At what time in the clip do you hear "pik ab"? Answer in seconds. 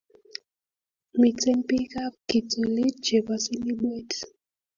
1.67-2.13